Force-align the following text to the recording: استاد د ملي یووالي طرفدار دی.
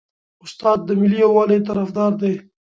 استاد 0.45 0.79
د 0.87 0.89
ملي 1.01 1.17
یووالي 1.23 1.59
طرفدار 1.67 2.11
دی. 2.21 2.33